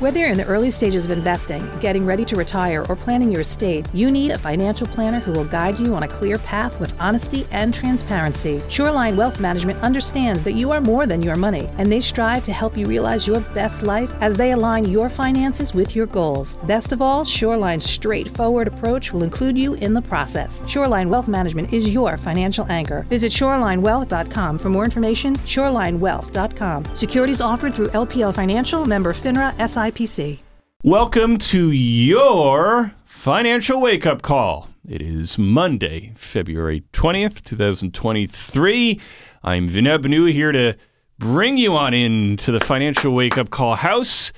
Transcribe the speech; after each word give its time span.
Whether 0.00 0.20
you're 0.20 0.30
in 0.30 0.38
the 0.38 0.46
early 0.46 0.70
stages 0.70 1.06
of 1.06 1.10
investing, 1.10 1.68
getting 1.80 2.06
ready 2.06 2.24
to 2.26 2.36
retire, 2.36 2.86
or 2.88 2.94
planning 2.94 3.32
your 3.32 3.40
estate, 3.40 3.84
you 3.92 4.12
need 4.12 4.30
a 4.30 4.38
financial 4.38 4.86
planner 4.86 5.18
who 5.18 5.32
will 5.32 5.44
guide 5.44 5.80
you 5.80 5.96
on 5.96 6.04
a 6.04 6.08
clear 6.08 6.38
path 6.38 6.78
with 6.78 6.94
honesty 7.00 7.48
and 7.50 7.74
transparency. 7.74 8.62
Shoreline 8.68 9.16
Wealth 9.16 9.40
Management 9.40 9.80
understands 9.80 10.44
that 10.44 10.52
you 10.52 10.70
are 10.70 10.80
more 10.80 11.04
than 11.04 11.20
your 11.20 11.34
money, 11.34 11.68
and 11.78 11.90
they 11.90 12.00
strive 12.00 12.44
to 12.44 12.52
help 12.52 12.76
you 12.76 12.86
realize 12.86 13.26
your 13.26 13.40
best 13.40 13.82
life 13.82 14.14
as 14.20 14.36
they 14.36 14.52
align 14.52 14.84
your 14.84 15.08
finances 15.08 15.74
with 15.74 15.96
your 15.96 16.06
goals. 16.06 16.54
Best 16.58 16.92
of 16.92 17.02
all, 17.02 17.24
Shoreline's 17.24 17.82
straightforward 17.82 18.68
approach 18.68 19.12
will 19.12 19.24
include 19.24 19.58
you 19.58 19.74
in 19.74 19.94
the 19.94 20.02
process. 20.02 20.62
Shoreline 20.68 21.08
Wealth 21.08 21.26
Management 21.26 21.72
is 21.72 21.88
your 21.88 22.16
financial 22.16 22.64
anchor. 22.70 23.02
Visit 23.08 23.32
shorelinewealth.com 23.32 24.58
for 24.58 24.70
more 24.70 24.84
information. 24.84 25.34
Shorelinewealth.com. 25.38 26.84
Securities 26.94 27.40
offered 27.40 27.74
through 27.74 27.88
LPL 27.88 28.32
Financial, 28.32 28.86
member 28.86 29.12
FINRA 29.12 29.58
SIPC. 29.88 30.40
Welcome 30.82 31.38
to 31.38 31.70
your 31.70 32.92
financial 33.04 33.80
wake 33.80 34.06
up 34.06 34.20
call. 34.20 34.68
It 34.86 35.00
is 35.00 35.38
Monday, 35.38 36.12
February 36.14 36.84
20th, 36.92 37.42
2023. 37.42 39.00
I'm 39.42 39.68
Vinay 39.68 40.02
Banu 40.02 40.26
here 40.26 40.52
to 40.52 40.76
bring 41.18 41.56
you 41.56 41.74
on 41.74 41.94
into 41.94 42.52
the 42.52 42.60
financial 42.60 43.14
wake 43.14 43.38
up 43.38 43.48
call 43.50 43.76
house. 43.76 44.32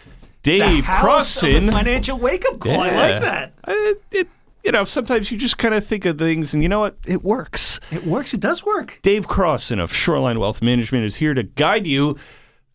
Dave 0.45 0.61
the 0.61 0.83
house 0.83 1.37
of 1.37 1.51
Crossan. 1.51 1.67
the 1.67 1.73
financial 1.73 2.19
wake 2.19 2.45
up 2.47 2.61
call. 2.61 2.81
I 2.81 2.91
like 2.91 3.23
that. 3.23 3.53
Uh, 3.65 3.95
it, 4.13 4.29
you 4.65 4.73
know, 4.73 4.85
sometimes 4.85 5.33
you 5.33 5.39
just 5.39 5.59
kind 5.59 5.75
of 5.75 5.85
think 5.85 6.05
of 6.05 6.17
things 6.17 6.55
and 6.55 6.63
you 6.63 6.69
know 6.69 6.81
what? 6.81 6.97
It 7.09 7.25
works. 7.25 7.81
It 7.91 8.07
works. 8.07 8.33
It 8.35 8.41
does 8.41 8.65
work. 8.65 9.01
Dave 9.03 9.27
Crossan 9.27 9.81
of 9.81 9.93
Shoreline 9.93 10.39
Wealth 10.39 10.63
Management 10.63 11.05
is 11.05 11.17
here 11.17 11.35
to 11.35 11.43
guide 11.43 11.87
you 11.87 12.17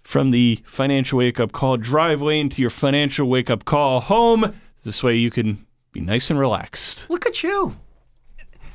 from 0.05 0.30
the 0.30 0.59
financial 0.66 1.18
wake 1.18 1.40
up 1.40 1.52
call 1.52 1.77
driveway 1.77 2.40
into 2.40 2.62
your 2.62 2.70
financial 2.70 3.27
wake 3.27 3.50
up 3.50 3.66
call 3.66 4.00
home. 4.02 4.54
This 4.84 5.02
way 5.04 5.16
you 5.16 5.32
can 5.32 5.66
be 5.91 6.00
nice 6.00 6.30
and 6.30 6.38
relaxed. 6.40 7.10
Look 7.10 7.26
at 7.26 7.41
you. 7.41 7.76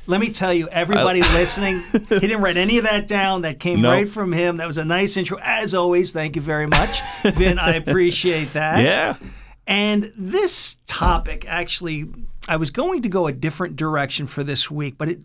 Let 0.07 0.19
me 0.19 0.29
tell 0.29 0.53
you, 0.53 0.67
everybody 0.67 1.21
listening, 1.33 1.81
he 2.09 2.19
didn't 2.19 2.41
write 2.41 2.57
any 2.57 2.77
of 2.79 2.83
that 2.83 3.07
down. 3.07 3.43
That 3.43 3.59
came 3.61 3.79
No. 3.81 3.89
right 3.91 4.09
from 4.09 4.33
him. 4.33 4.57
That 4.57 4.67
was 4.67 4.77
a 4.77 4.83
nice 4.83 5.15
intro. 5.15 5.37
As 5.41 5.73
always, 5.73 6.11
thank 6.11 6.35
you 6.35 6.41
very 6.41 6.67
much, 6.67 6.99
Vin. 7.23 7.57
I 7.57 7.75
appreciate 7.75 8.51
that. 8.53 8.83
Yeah. 8.83 9.15
And 9.67 10.11
this 10.17 10.77
topic, 10.85 11.45
actually, 11.47 12.09
I 12.49 12.57
was 12.57 12.71
going 12.71 13.03
to 13.03 13.09
go 13.09 13.27
a 13.27 13.31
different 13.31 13.77
direction 13.77 14.27
for 14.27 14.43
this 14.43 14.69
week, 14.69 14.95
but 14.97 15.07
it, 15.07 15.19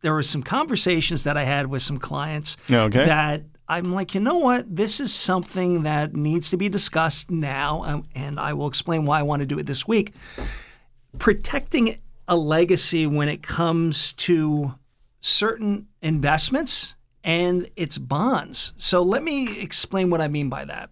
there 0.00 0.14
were 0.14 0.22
some 0.22 0.42
conversations 0.42 1.24
that 1.24 1.36
I 1.36 1.42
had 1.44 1.66
with 1.66 1.82
some 1.82 1.98
clients 1.98 2.56
Okay. 2.70 3.04
that 3.04 3.42
I'm 3.68 3.92
like, 3.92 4.14
you 4.14 4.20
know 4.20 4.36
what? 4.36 4.74
This 4.74 5.00
is 5.00 5.14
something 5.14 5.84
that 5.84 6.14
needs 6.14 6.50
to 6.50 6.56
be 6.56 6.68
discussed 6.68 7.30
now, 7.30 7.84
um, 7.84 8.08
and 8.14 8.38
I 8.38 8.52
will 8.52 8.66
explain 8.66 9.04
why 9.06 9.20
I 9.20 9.22
want 9.22 9.40
to 9.40 9.46
do 9.46 9.58
it 9.58 9.66
this 9.66 9.86
week. 9.86 10.12
Protecting 11.18 11.96
a 12.28 12.36
legacy 12.36 13.06
when 13.06 13.28
it 13.28 13.42
comes 13.42 14.12
to 14.14 14.74
certain 15.20 15.86
investments 16.00 16.94
and 17.24 17.68
its 17.76 17.98
bonds. 17.98 18.72
So 18.76 19.02
let 19.02 19.22
me 19.22 19.60
explain 19.60 20.10
what 20.10 20.20
I 20.20 20.28
mean 20.28 20.48
by 20.48 20.64
that. 20.64 20.90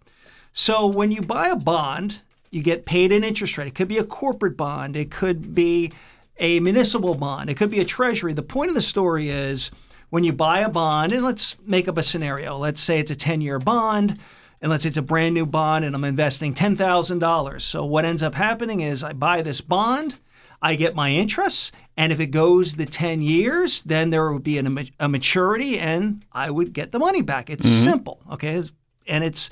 So 0.52 0.86
when 0.86 1.10
you 1.10 1.22
buy 1.22 1.48
a 1.48 1.56
bond, 1.56 2.22
you 2.50 2.62
get 2.62 2.86
paid 2.86 3.12
an 3.12 3.24
interest 3.24 3.58
rate. 3.58 3.68
It 3.68 3.74
could 3.74 3.88
be 3.88 3.98
a 3.98 4.04
corporate 4.04 4.56
bond, 4.56 4.96
it 4.96 5.10
could 5.10 5.54
be 5.54 5.92
a 6.38 6.60
municipal 6.60 7.14
bond, 7.14 7.50
it 7.50 7.56
could 7.56 7.70
be 7.70 7.80
a 7.80 7.84
treasury. 7.84 8.32
The 8.32 8.42
point 8.42 8.68
of 8.68 8.74
the 8.74 8.80
story 8.80 9.28
is 9.28 9.70
when 10.10 10.24
you 10.24 10.32
buy 10.32 10.60
a 10.60 10.68
bond, 10.68 11.12
and 11.12 11.24
let's 11.24 11.56
make 11.64 11.88
up 11.88 11.96
a 11.96 12.02
scenario. 12.02 12.58
Let's 12.58 12.82
say 12.82 12.98
it's 12.98 13.10
a 13.10 13.16
10 13.16 13.40
year 13.40 13.58
bond, 13.58 14.18
and 14.60 14.70
let's 14.70 14.82
say 14.82 14.88
it's 14.88 14.98
a 14.98 15.02
brand 15.02 15.34
new 15.34 15.46
bond, 15.46 15.84
and 15.84 15.94
I'm 15.94 16.04
investing 16.04 16.52
$10,000. 16.52 17.60
So 17.60 17.84
what 17.84 18.04
ends 18.04 18.22
up 18.22 18.34
happening 18.34 18.80
is 18.80 19.02
I 19.02 19.12
buy 19.12 19.42
this 19.42 19.60
bond. 19.60 20.18
I 20.62 20.74
get 20.74 20.94
my 20.94 21.10
interest, 21.10 21.74
and 21.96 22.12
if 22.12 22.20
it 22.20 22.26
goes 22.26 22.76
the 22.76 22.84
10 22.84 23.22
years, 23.22 23.82
then 23.82 24.10
there 24.10 24.30
would 24.30 24.42
be 24.42 24.58
an, 24.58 24.90
a 24.98 25.08
maturity 25.08 25.78
and 25.78 26.22
I 26.32 26.50
would 26.50 26.74
get 26.74 26.92
the 26.92 26.98
money 26.98 27.22
back. 27.22 27.48
It's 27.48 27.66
mm-hmm. 27.66 27.84
simple, 27.84 28.20
okay? 28.30 28.62
And 29.06 29.24
it's 29.24 29.48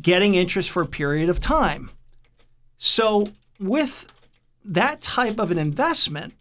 getting 0.00 0.34
interest 0.34 0.70
for 0.70 0.82
a 0.82 0.86
period 0.86 1.30
of 1.30 1.40
time. 1.40 1.90
So, 2.76 3.28
with 3.58 4.12
that 4.64 5.00
type 5.00 5.38
of 5.38 5.50
an 5.50 5.58
investment, 5.58 6.34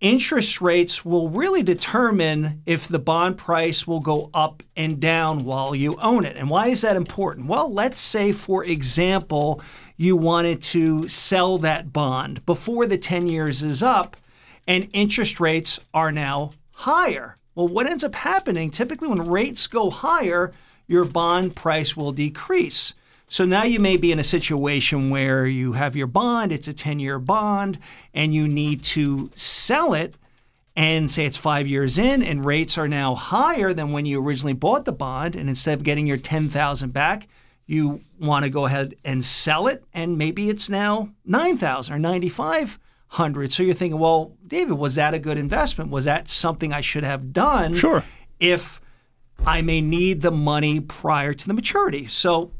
interest 0.00 0.60
rates 0.60 1.04
will 1.04 1.28
really 1.28 1.62
determine 1.62 2.62
if 2.64 2.88
the 2.88 2.98
bond 2.98 3.36
price 3.36 3.86
will 3.86 4.00
go 4.00 4.30
up 4.32 4.62
and 4.76 4.98
down 4.98 5.44
while 5.44 5.74
you 5.74 5.96
own 5.96 6.24
it. 6.24 6.36
And 6.36 6.48
why 6.48 6.68
is 6.68 6.82
that 6.82 6.96
important? 6.96 7.46
Well, 7.46 7.72
let's 7.72 8.00
say, 8.00 8.32
for 8.32 8.64
example, 8.64 9.62
you 9.96 10.16
wanted 10.16 10.62
to 10.62 11.06
sell 11.08 11.58
that 11.58 11.92
bond 11.92 12.44
before 12.46 12.86
the 12.86 12.98
10 12.98 13.26
years 13.26 13.62
is 13.62 13.82
up 13.82 14.16
and 14.66 14.88
interest 14.92 15.38
rates 15.40 15.80
are 15.92 16.12
now 16.12 16.52
higher. 16.72 17.36
Well, 17.54 17.68
what 17.68 17.86
ends 17.86 18.04
up 18.04 18.14
happening 18.14 18.70
typically 18.70 19.08
when 19.08 19.28
rates 19.28 19.66
go 19.66 19.90
higher, 19.90 20.52
your 20.86 21.04
bond 21.04 21.54
price 21.54 21.96
will 21.96 22.12
decrease. 22.12 22.94
So 23.30 23.44
now 23.44 23.62
you 23.62 23.78
may 23.78 23.96
be 23.96 24.10
in 24.10 24.18
a 24.18 24.24
situation 24.24 25.08
where 25.08 25.46
you 25.46 25.74
have 25.74 25.94
your 25.94 26.08
bond, 26.08 26.50
it's 26.50 26.66
a 26.66 26.72
10 26.72 26.98
year 26.98 27.20
bond, 27.20 27.78
and 28.12 28.34
you 28.34 28.48
need 28.48 28.82
to 28.82 29.30
sell 29.36 29.94
it 29.94 30.16
and 30.74 31.08
say 31.08 31.26
it's 31.26 31.36
five 31.36 31.68
years 31.68 31.96
in 31.96 32.24
and 32.24 32.44
rates 32.44 32.76
are 32.76 32.88
now 32.88 33.14
higher 33.14 33.72
than 33.72 33.92
when 33.92 34.04
you 34.04 34.20
originally 34.20 34.52
bought 34.52 34.84
the 34.84 34.90
bond. 34.90 35.36
And 35.36 35.48
instead 35.48 35.78
of 35.78 35.84
getting 35.84 36.08
your 36.08 36.16
10,000 36.16 36.92
back, 36.92 37.28
you 37.66 38.00
want 38.18 38.46
to 38.46 38.50
go 38.50 38.66
ahead 38.66 38.96
and 39.04 39.24
sell 39.24 39.68
it 39.68 39.84
and 39.94 40.18
maybe 40.18 40.50
it's 40.50 40.68
now 40.68 41.10
9,000 41.24 41.94
or 41.94 42.00
9,500. 42.00 43.52
So 43.52 43.62
you're 43.62 43.74
thinking, 43.74 44.00
well, 44.00 44.32
David, 44.44 44.72
was 44.72 44.96
that 44.96 45.14
a 45.14 45.20
good 45.20 45.38
investment? 45.38 45.92
Was 45.92 46.04
that 46.04 46.28
something 46.28 46.72
I 46.72 46.80
should 46.80 47.04
have 47.04 47.32
done? 47.32 47.74
Sure. 47.74 48.02
If 48.40 48.80
I 49.46 49.62
may 49.62 49.80
need 49.80 50.22
the 50.22 50.32
money 50.32 50.80
prior 50.80 51.32
to 51.32 51.46
the 51.46 51.54
maturity. 51.54 52.06
So 52.06 52.50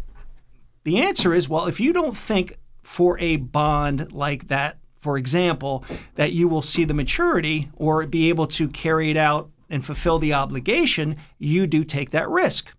the 0.85 0.99
answer 0.99 1.35
is 1.35 1.49
well, 1.49 1.67
if 1.67 1.81
you 1.81 1.93
don't 1.93 2.17
think 2.17 2.59
for 2.83 3.19
a 3.19 3.37
bond 3.37 4.13
like 4.13 4.49
that, 4.49 4.79
for 5.01 5.17
example, 5.17 5.85
that 6.17 6.33
you 6.33 6.49
will 6.49 6.63
see 6.63 6.85
the 6.85 6.95
maturity 6.95 7.71
or 7.77 8.07
be 8.07 8.29
able 8.29 8.47
to 8.47 8.69
carry 8.69 9.11
it 9.11 9.17
out 9.17 9.51
and 9.71 9.85
fulfill 9.85 10.19
the 10.19 10.35
obligation, 10.35 11.17
you 11.39 11.67
do 11.67 11.85
take 11.85 12.11
that 12.11 12.29
risk. 12.29 12.75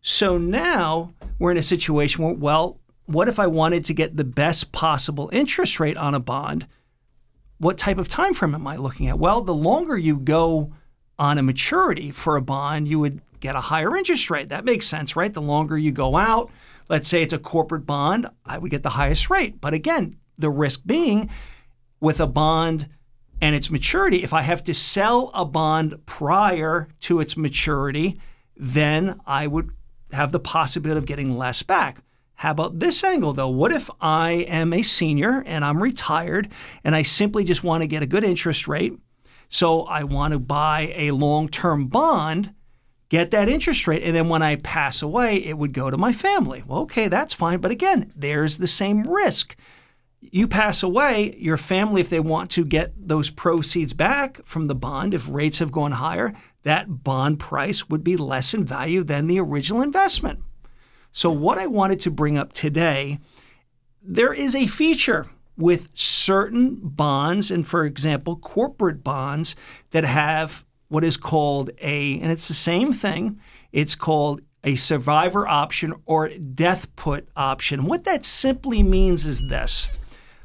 So 0.00 0.36
now 0.36 1.14
we're 1.38 1.52
in 1.52 1.56
a 1.56 1.62
situation 1.62 2.24
where, 2.24 2.34
well, 2.34 2.78
what 3.06 3.28
if 3.28 3.38
I 3.38 3.46
wanted 3.46 3.84
to 3.86 3.94
get 3.94 4.16
the 4.16 4.24
best 4.24 4.72
possible 4.72 5.30
interest 5.32 5.78
rate 5.80 5.96
on 5.96 6.14
a 6.14 6.20
bond? 6.20 6.66
What 7.58 7.78
type 7.78 7.98
of 7.98 8.08
time 8.08 8.34
frame 8.34 8.54
am 8.54 8.66
I 8.66 8.76
looking 8.76 9.08
at? 9.08 9.18
Well, 9.18 9.40
the 9.42 9.54
longer 9.54 9.96
you 9.96 10.18
go 10.18 10.70
on 11.18 11.38
a 11.38 11.42
maturity 11.42 12.10
for 12.10 12.36
a 12.36 12.42
bond, 12.42 12.88
you 12.88 12.98
would 12.98 13.20
get 13.38 13.54
a 13.54 13.60
higher 13.60 13.96
interest 13.96 14.30
rate. 14.30 14.48
That 14.48 14.64
makes 14.64 14.86
sense, 14.86 15.14
right? 15.14 15.32
The 15.32 15.42
longer 15.42 15.78
you 15.78 15.92
go 15.92 16.16
out, 16.16 16.50
let's 16.92 17.08
say 17.08 17.22
it's 17.22 17.32
a 17.32 17.38
corporate 17.38 17.86
bond, 17.86 18.26
I 18.44 18.58
would 18.58 18.70
get 18.70 18.82
the 18.82 18.90
highest 18.90 19.30
rate. 19.30 19.62
But 19.62 19.72
again, 19.72 20.18
the 20.36 20.50
risk 20.50 20.82
being 20.84 21.30
with 22.00 22.20
a 22.20 22.26
bond 22.26 22.90
and 23.40 23.56
its 23.56 23.70
maturity, 23.70 24.22
if 24.22 24.34
I 24.34 24.42
have 24.42 24.62
to 24.64 24.74
sell 24.74 25.30
a 25.32 25.46
bond 25.46 26.04
prior 26.04 26.88
to 27.00 27.20
its 27.20 27.34
maturity, 27.34 28.20
then 28.58 29.18
I 29.26 29.46
would 29.46 29.70
have 30.12 30.32
the 30.32 30.38
possibility 30.38 30.98
of 30.98 31.06
getting 31.06 31.38
less 31.38 31.62
back. 31.62 32.02
How 32.34 32.50
about 32.50 32.78
this 32.78 33.02
angle 33.02 33.32
though? 33.32 33.48
What 33.48 33.72
if 33.72 33.88
I 33.98 34.44
am 34.46 34.74
a 34.74 34.82
senior 34.82 35.42
and 35.46 35.64
I'm 35.64 35.82
retired 35.82 36.50
and 36.84 36.94
I 36.94 37.00
simply 37.02 37.42
just 37.42 37.64
want 37.64 37.80
to 37.80 37.86
get 37.86 38.02
a 38.02 38.06
good 38.06 38.22
interest 38.22 38.68
rate? 38.68 38.98
So 39.48 39.84
I 39.84 40.04
want 40.04 40.32
to 40.32 40.38
buy 40.38 40.92
a 40.94 41.12
long 41.12 41.48
term 41.48 41.86
bond, 41.86 42.52
get 43.12 43.30
that 43.30 43.46
interest 43.46 43.86
rate, 43.86 44.02
and 44.02 44.16
then 44.16 44.30
when 44.30 44.40
I 44.40 44.56
pass 44.56 45.02
away, 45.02 45.36
it 45.36 45.58
would 45.58 45.74
go 45.74 45.90
to 45.90 45.98
my 45.98 46.14
family. 46.14 46.64
Well, 46.66 46.80
okay, 46.80 47.08
that's 47.08 47.34
fine. 47.34 47.60
But 47.60 47.70
again, 47.70 48.10
there's 48.16 48.56
the 48.56 48.66
same 48.66 49.02
risk. 49.02 49.54
You 50.22 50.48
pass 50.48 50.82
away, 50.82 51.36
your 51.36 51.58
family, 51.58 52.00
if 52.00 52.08
they 52.08 52.20
want 52.20 52.50
to 52.52 52.64
get 52.64 52.94
those 52.96 53.28
proceeds 53.28 53.92
back 53.92 54.42
from 54.46 54.64
the 54.64 54.74
bond, 54.74 55.12
if 55.12 55.28
rates 55.28 55.58
have 55.58 55.70
gone 55.70 55.92
higher, 55.92 56.32
that 56.62 57.04
bond 57.04 57.38
price 57.38 57.90
would 57.90 58.02
be 58.02 58.16
less 58.16 58.54
in 58.54 58.64
value 58.64 59.04
than 59.04 59.26
the 59.26 59.40
original 59.40 59.82
investment. 59.82 60.40
So, 61.10 61.30
what 61.30 61.58
I 61.58 61.66
wanted 61.66 62.00
to 62.00 62.10
bring 62.10 62.38
up 62.38 62.54
today, 62.54 63.18
there 64.02 64.32
is 64.32 64.54
a 64.54 64.66
feature 64.66 65.28
with 65.58 65.90
certain 65.92 66.80
bonds, 66.82 67.50
and 67.50 67.68
for 67.68 67.84
example, 67.84 68.36
corporate 68.36 69.04
bonds 69.04 69.54
that 69.90 70.04
have 70.04 70.64
what 70.92 71.04
is 71.04 71.16
called 71.16 71.70
a, 71.80 72.20
and 72.20 72.30
it's 72.30 72.48
the 72.48 72.54
same 72.54 72.92
thing, 72.92 73.40
it's 73.72 73.94
called 73.94 74.42
a 74.62 74.74
survivor 74.74 75.48
option 75.48 75.94
or 76.04 76.28
death 76.28 76.94
put 76.96 77.26
option. 77.34 77.86
What 77.86 78.04
that 78.04 78.26
simply 78.26 78.82
means 78.82 79.24
is 79.24 79.48
this. 79.48 79.88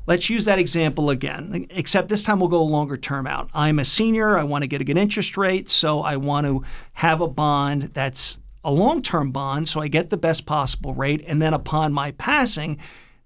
Let's 0.05 0.29
use 0.29 0.45
that 0.45 0.57
example 0.57 1.09
again, 1.09 1.67
except 1.71 2.07
this 2.07 2.23
time 2.23 2.39
we'll 2.39 2.47
go 2.47 2.63
longer 2.63 2.95
term 2.95 3.27
out. 3.27 3.49
I'm 3.53 3.77
a 3.77 3.83
senior, 3.83 4.37
I 4.37 4.45
want 4.45 4.61
to 4.61 4.67
get 4.67 4.79
a 4.79 4.85
good 4.85 4.97
interest 4.97 5.35
rate, 5.35 5.67
so 5.69 5.99
I 5.99 6.15
want 6.15 6.47
to 6.47 6.63
have 6.93 7.19
a 7.19 7.27
bond 7.27 7.91
that's 7.93 8.37
a 8.63 8.71
long 8.71 9.01
term 9.01 9.31
bond 9.31 9.67
so 9.67 9.81
I 9.81 9.89
get 9.89 10.11
the 10.11 10.15
best 10.15 10.45
possible 10.45 10.93
rate. 10.93 11.21
And 11.27 11.41
then 11.41 11.53
upon 11.53 11.91
my 11.91 12.11
passing, 12.11 12.77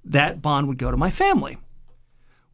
that 0.04 0.42
bond 0.42 0.68
would 0.68 0.80
go 0.80 0.90
to 0.90 0.98
my 0.98 1.12
family. 1.12 1.60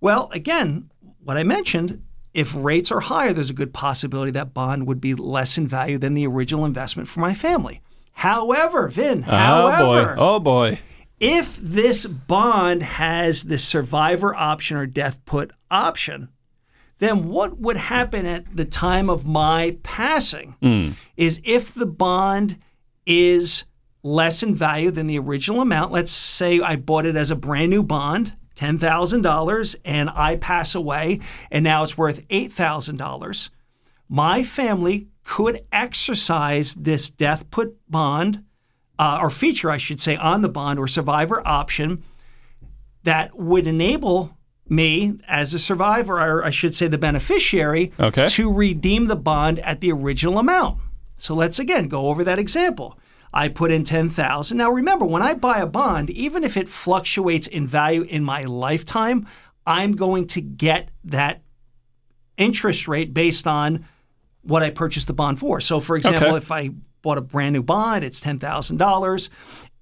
Well, 0.02 0.30
again, 0.34 0.92
what 1.24 1.38
I 1.38 1.44
mentioned, 1.44 2.04
if 2.34 2.56
rates 2.56 2.92
are 2.92 3.00
higher, 3.00 3.34
there's 3.34 3.50
a 3.50 3.54
good 3.54 3.74
possibility 3.74 4.32
that 4.32 4.54
bond 4.54 4.88
would 4.88 5.02
be 5.02 5.16
less 5.16 5.58
in 5.58 5.68
value 5.68 5.98
than 5.98 6.14
the 6.14 6.28
original 6.28 6.66
investment 6.66 7.08
for 7.08 7.20
my 7.20 7.34
family. 7.34 7.82
However, 8.14 8.88
Vin, 8.88 9.24
however, 9.24 10.16
oh 10.18 10.40
boy. 10.40 10.70
Oh 10.72 10.72
boy. 10.72 10.80
if 11.20 11.56
this 11.58 12.06
bond 12.06 12.84
has 12.84 13.44
the 13.44 13.58
survivor 13.58 14.34
option 14.34 14.78
or 14.78 14.86
death 14.86 15.24
put 15.26 15.52
option, 15.70 16.30
then 17.00 17.30
what 17.30 17.60
would 17.60 17.78
happen 17.78 18.26
at 18.26 18.56
the 18.56 18.66
time 18.66 19.10
of 19.10 19.28
my 19.28 19.78
passing 19.84 20.56
hmm. 20.62 20.92
is 21.16 21.40
if 21.44 21.74
the 21.74 21.86
bond 21.86 22.58
is 23.06 23.66
less 24.04 24.42
in 24.42 24.56
value 24.56 24.90
than 24.90 25.08
the 25.08 25.20
original 25.20 25.62
amount, 25.62 25.92
let's 25.92 26.12
say 26.12 26.60
I 26.60 26.76
bought 26.76 27.06
it 27.06 27.16
as 27.16 27.30
a 27.30 27.36
brand 27.36 27.70
new 27.70 27.84
bond, 27.84 28.36
$10,000, 28.58 29.76
and 29.86 30.10
I 30.10 30.36
pass 30.36 30.76
away 30.76 31.20
and 31.52 31.64
now 31.64 31.84
it's 31.84 31.98
worth 31.98 32.28
$8,000, 32.28 33.50
my 34.10 34.44
family 34.44 35.08
could 35.24 35.62
exercise 35.72 36.76
this 36.76 37.10
death 37.10 37.50
put 37.52 37.78
bond 37.90 38.44
uh, 39.00 39.20
or 39.22 39.30
feature, 39.30 39.70
I 39.70 39.78
should 39.78 40.00
say, 40.00 40.16
on 40.16 40.42
the 40.42 40.50
bond 40.50 40.80
or 40.80 40.88
survivor 40.88 41.46
option 41.48 42.04
that 43.04 43.38
would 43.38 43.68
enable 43.68 44.36
me 44.70 45.14
as 45.28 45.54
a 45.54 45.60
survivor, 45.60 46.20
or 46.20 46.44
I 46.44 46.50
should 46.50 46.74
say 46.74 46.88
the 46.88 46.98
beneficiary, 46.98 47.92
Okay. 48.00 48.26
to 48.28 48.52
redeem 48.52 49.06
the 49.08 49.16
bond 49.16 49.60
at 49.60 49.80
the 49.82 49.92
original 49.92 50.40
amount. 50.40 50.80
So 51.18 51.34
let's 51.36 51.60
again 51.60 51.88
go 51.88 52.08
over 52.10 52.24
that 52.24 52.40
example. 52.40 52.98
I 53.38 53.50
put 53.50 53.70
in 53.70 53.84
10,000. 53.84 54.58
Now 54.58 54.72
remember, 54.72 55.06
when 55.06 55.22
I 55.22 55.36
buy 55.36 55.60
a 55.60 55.68
bond, 55.68 56.10
even 56.10 56.44
if 56.44 56.58
it 56.58 56.68
fluctuates 56.68 57.46
in 57.46 57.68
value 57.68 58.02
in 58.02 58.24
my 58.24 58.46
lifetime, 58.46 59.28
I'm 59.64 59.92
going 59.92 60.26
to 60.28 60.42
get 60.42 60.90
that 61.04 61.44
interest 62.36 62.88
rate 62.88 63.14
based 63.14 63.46
on 63.46 63.86
what 64.42 64.64
I 64.64 64.72
purchased 64.72 65.06
the 65.06 65.14
bond 65.14 65.38
for. 65.38 65.62
So, 65.62 65.80
for 65.80 65.96
example, 65.96 66.30
Okay. 66.30 66.38
if 66.38 66.52
I 66.52 66.70
bought 67.04 67.20
a 67.20 67.22
brand 67.22 67.54
new 67.54 67.62
bond, 67.62 68.04
it's 68.04 68.20
$10,000 68.22 69.30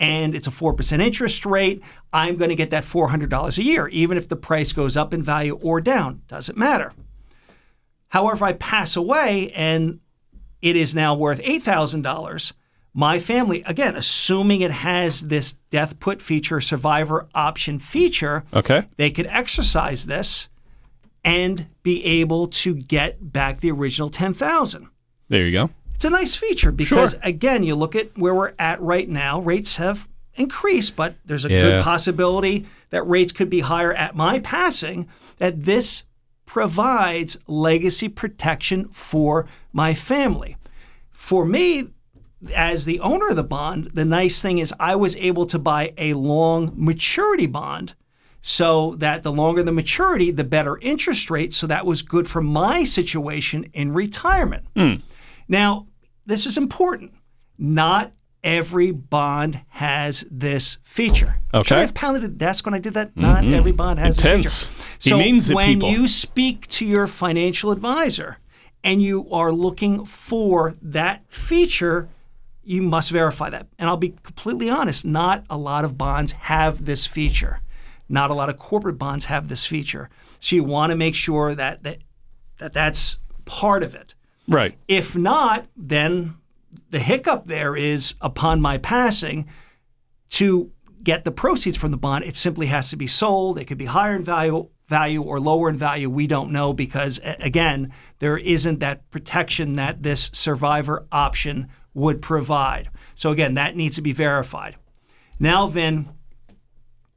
and 0.02 0.36
it's 0.36 0.48
a 0.48 0.52
4% 0.52 1.00
interest 1.02 1.46
rate, 1.46 1.82
I'm 2.12 2.36
going 2.36 2.50
to 2.50 2.56
get 2.56 2.72
that 2.72 2.84
$400 2.84 3.58
a 3.58 3.64
year, 3.64 3.88
even 3.88 4.18
if 4.18 4.28
the 4.28 4.36
price 4.36 4.74
goes 4.74 4.98
up 4.98 5.14
in 5.14 5.24
value 5.24 5.56
or 5.62 5.80
down. 5.80 6.24
Doesn't 6.28 6.58
matter. 6.58 6.94
However, 8.10 8.36
if 8.36 8.44
I 8.44 8.52
pass 8.52 8.98
away 8.98 9.52
and 9.52 10.02
it 10.62 10.76
is 10.76 10.94
now 10.94 11.16
worth 11.16 11.42
$8,000, 11.42 12.52
my 12.98 13.20
family, 13.20 13.62
again, 13.66 13.96
assuming 13.98 14.62
it 14.62 14.72
has 14.72 15.28
this 15.28 15.54
death 15.70 16.00
put 16.00 16.22
feature, 16.22 16.62
survivor 16.62 17.28
option 17.36 17.78
feature, 17.78 18.46
Okay. 18.54 18.86
they 18.96 19.12
could 19.12 19.28
exercise 19.28 20.06
this 20.06 20.48
and 21.24 21.68
be 21.84 22.04
able 22.06 22.48
to 22.48 22.74
get 22.74 23.34
back 23.34 23.60
the 23.60 23.70
original 23.70 24.10
10,000. 24.10 24.88
There 25.28 25.46
you 25.46 25.52
go. 25.52 25.70
It's 25.94 26.06
a 26.06 26.10
nice 26.10 26.36
feature 26.36 26.72
because 26.72 27.12
Sure. 27.12 27.20
again, 27.24 27.64
you 27.64 27.76
look 27.76 27.96
at 27.96 28.18
where 28.18 28.34
we're 28.34 28.54
at 28.58 28.82
right 28.82 29.10
now, 29.10 29.42
rates 29.42 29.76
have 29.76 30.08
increased, 30.36 30.96
but 30.96 31.16
there's 31.26 31.44
a 31.46 31.50
Yeah. 31.52 31.62
good 31.62 31.84
possibility 31.84 32.66
that 32.92 33.04
rates 33.08 33.34
could 33.34 33.50
be 33.50 33.60
higher 33.62 33.94
at 33.94 34.16
my 34.16 34.40
passing 34.40 35.08
that 35.38 35.66
this 35.66 36.04
provides 36.46 37.38
legacy 37.48 38.08
protection 38.08 38.86
for 38.90 39.46
my 39.74 39.94
family. 39.94 40.56
For 41.12 41.44
me, 41.46 41.88
as 42.52 42.86
the 42.86 43.00
owner 43.00 43.30
of 43.30 43.36
the 43.36 43.44
bond, 43.44 43.92
the 43.94 44.06
nice 44.06 44.42
thing 44.42 44.58
is 44.58 44.74
I 44.80 44.96
was 44.96 45.16
able 45.18 45.46
to 45.48 45.60
buy 45.60 45.94
a 45.98 46.14
long 46.14 46.74
maturity 46.76 47.48
bond 47.48 47.94
so 48.42 48.96
that 48.98 49.24
the 49.24 49.32
longer 49.32 49.64
the 49.64 49.72
maturity, 49.72 50.30
the 50.30 50.44
better 50.44 50.78
interest 50.82 51.32
rate. 51.32 51.54
So 51.54 51.66
that 51.68 51.86
was 51.86 52.02
good 52.04 52.28
for 52.28 52.42
my 52.42 52.84
situation 52.84 53.66
in 53.74 53.92
retirement. 53.92 54.68
Hmm. 54.76 54.96
Now, 55.48 55.88
this 56.26 56.46
is 56.46 56.58
important. 56.58 57.14
Not 57.58 58.12
every 58.44 58.92
bond 58.92 59.62
has 59.70 60.26
this 60.30 60.78
feature. 60.84 61.38
Okay. 61.54 61.68
Should 61.68 61.78
I 61.80 61.82
have 61.82 61.96
pounded 61.96 62.22
the 62.22 62.28
desk 62.28 62.66
when 62.66 62.76
I 62.76 62.80
did 62.80 62.94
that? 62.94 63.18
Not 63.18 63.44
mm-hmm. 63.44 63.56
every 63.56 63.72
bond 63.72 63.98
has 63.98 64.20
Intense. 64.20 64.46
this 64.46 64.70
feature. 64.70 64.98
He 65.02 65.10
so 65.10 65.18
means 65.18 65.50
it, 65.50 65.56
when 65.56 65.74
people. 65.74 65.90
you 65.90 66.08
speak 66.08 66.68
to 66.68 66.86
your 66.86 67.08
financial 67.08 67.72
advisor 67.72 68.38
and 68.84 69.02
you 69.02 69.28
are 69.32 69.52
looking 69.52 70.06
for 70.06 70.76
that 70.82 71.24
feature, 71.28 72.08
you 72.66 72.82
must 72.82 73.12
verify 73.12 73.50
that. 73.50 73.68
And 73.80 73.88
I'll 73.88 73.98
be 73.98 74.16
completely 74.24 74.70
honest, 74.70 75.06
not 75.06 75.46
a 75.50 75.58
lot 75.58 75.86
of 75.86 75.98
bonds 75.98 76.34
have 76.34 76.86
this 76.86 77.06
feature. 77.06 77.62
Not 78.10 78.30
a 78.30 78.34
lot 78.34 78.50
of 78.50 78.58
corporate 78.58 78.98
bonds 78.98 79.26
have 79.26 79.48
this 79.48 79.66
feature. 79.66 80.10
So 80.40 80.56
you 80.56 80.64
want 80.64 80.92
to 80.92 80.96
make 80.96 81.16
sure 81.16 81.56
that, 81.56 81.84
that, 81.84 82.00
that 82.58 82.74
that's 82.74 83.20
part 83.46 83.84
of 83.84 83.96
it. 83.96 84.16
Right. 84.48 84.78
If 84.88 85.16
not, 85.16 85.66
then 85.76 86.36
the 86.90 87.00
hiccup 87.00 87.46
there 87.46 87.76
is 87.76 88.16
upon 88.22 88.62
my 88.62 88.78
passing 88.78 89.48
to 90.30 90.72
get 91.02 91.24
the 91.24 91.32
proceeds 91.32 91.78
from 91.78 91.92
the 91.92 91.98
bond, 91.98 92.26
it 92.26 92.36
simply 92.36 92.68
has 92.68 92.90
to 92.90 92.96
be 92.98 93.08
sold. 93.08 93.60
It 93.60 93.66
could 93.66 93.78
be 93.78 93.86
higher 93.86 94.16
in 94.16 94.24
value, 94.24 94.70
value 94.88 95.22
or 95.22 95.40
lower 95.40 95.70
in 95.70 95.78
value. 95.78 96.10
We 96.10 96.28
don't 96.28 96.52
know 96.52 96.74
because 96.74 97.20
again, 97.40 97.94
there 98.20 98.38
isn't 98.38 98.80
that 98.80 99.10
protection 99.12 99.76
that 99.76 100.02
this 100.02 100.32
survivor 100.34 101.06
option 101.12 101.70
would 101.96 102.22
provide. 102.22 102.90
So 103.16 103.32
again, 103.32 103.56
that 103.56 103.76
needs 103.76 103.96
to 103.96 104.02
be 104.04 104.12
verified. 104.12 104.76
Now, 105.40 105.66
Vin, 105.66 106.10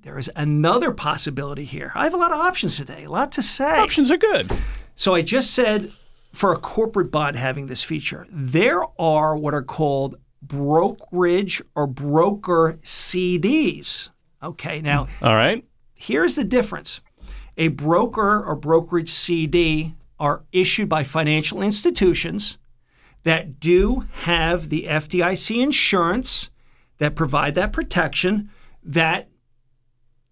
there 0.01 0.19
is 0.19 0.31
another 0.35 0.93
possibility 0.93 1.65
here. 1.65 1.93
I 1.95 2.05
have 2.05 2.15
a 2.15 2.19
lot 2.19 2.33
of 2.33 2.39
options 2.39 2.79
today, 2.79 3.05
a 3.05 3.11
lot 3.11 3.33
to 3.33 3.43
say. 3.43 3.79
Options 3.79 4.11
are 4.11 4.17
good. 4.17 4.51
So 4.95 5.15
I 5.15 5.23
just 5.23 5.53
said 5.53 5.93
for 6.33 6.53
a 6.53 6.57
corporate 6.57 7.11
bond 7.11 7.37
having 7.37 7.67
this 7.67 7.83
feature, 7.83 8.27
there 8.31 8.83
are 8.99 9.37
what 9.37 9.53
are 9.55 9.63
called 9.63 10.17
brokerage 10.41 11.61
or 11.75 11.87
broker 11.87 12.79
CDs. 12.83 14.11
Okay, 14.43 14.81
now 14.81 15.09
All 15.21 15.35
right. 15.35 15.65
here's 15.95 16.37
the 16.37 16.45
difference. 16.45 17.01
A 17.57 17.69
broker 17.69 18.45
or 18.45 18.55
brokerage 18.55 19.11
CD 19.11 19.95
are 20.21 20.45
issued 20.53 20.89
by 20.89 21.03
financial 21.03 21.61
institutions 21.61 22.57
that 23.25 23.61
do 23.61 24.05
have 24.23 24.69
the 24.69 24.85
FDIC 24.89 25.63
insurance 25.63 26.51
that 26.99 27.15
provide 27.15 27.55
that 27.55 27.73
protection 27.73 28.51
that 28.83 29.29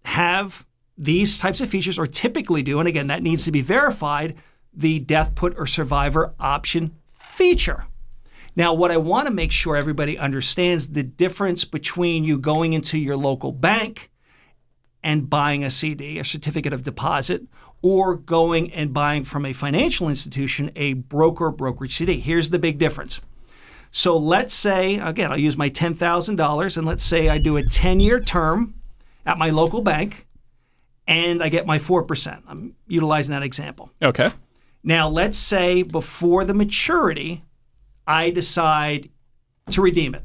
have 0.05 0.65
these 0.97 1.37
types 1.37 1.61
of 1.61 1.69
features 1.69 1.99
or 1.99 2.07
typically 2.07 2.63
do 2.63 2.79
and 2.79 2.87
again 2.87 3.07
that 3.07 3.21
needs 3.21 3.45
to 3.45 3.51
be 3.51 3.61
verified 3.61 4.35
the 4.73 4.99
death 4.99 5.35
put 5.35 5.53
or 5.57 5.65
survivor 5.65 6.33
option 6.39 6.95
feature. 7.11 7.85
Now 8.55 8.73
what 8.73 8.91
i 8.91 8.97
want 8.97 9.27
to 9.27 9.33
make 9.33 9.51
sure 9.51 9.75
everybody 9.75 10.17
understands 10.17 10.89
the 10.89 11.03
difference 11.03 11.65
between 11.65 12.23
you 12.23 12.39
going 12.39 12.73
into 12.73 12.97
your 12.97 13.17
local 13.17 13.51
bank 13.51 14.09
and 15.03 15.29
buying 15.29 15.63
a 15.63 15.69
CD, 15.69 16.19
a 16.19 16.23
certificate 16.23 16.73
of 16.73 16.83
deposit, 16.83 17.43
or 17.81 18.15
going 18.15 18.71
and 18.73 18.93
buying 18.93 19.23
from 19.23 19.45
a 19.45 19.53
financial 19.53 20.09
institution 20.09 20.71
a 20.75 20.93
broker 20.93 21.51
brokerage 21.51 21.95
CD. 21.95 22.19
Here's 22.19 22.49
the 22.49 22.59
big 22.59 22.77
difference. 22.77 23.21
So 23.91 24.17
let's 24.17 24.53
say, 24.53 24.97
again, 24.97 25.31
I'll 25.31 25.39
use 25.39 25.57
my 25.57 25.69
$10,000 25.69 26.77
and 26.77 26.87
let's 26.87 27.03
say 27.03 27.29
I 27.29 27.37
do 27.37 27.57
a 27.57 27.63
10 27.63 27.99
year 27.99 28.19
term 28.19 28.75
at 29.25 29.37
my 29.37 29.49
local 29.49 29.81
bank 29.81 30.27
and 31.07 31.41
I 31.41 31.49
get 31.49 31.65
my 31.65 31.77
4%. 31.77 32.43
I'm 32.47 32.75
utilizing 32.87 33.33
that 33.33 33.43
example. 33.43 33.91
Okay. 34.01 34.27
Now, 34.83 35.07
let's 35.07 35.37
say 35.37 35.83
before 35.83 36.45
the 36.45 36.53
maturity, 36.53 37.43
I 38.05 38.29
decide 38.29 39.09
to 39.71 39.81
redeem 39.81 40.15
it. 40.15 40.23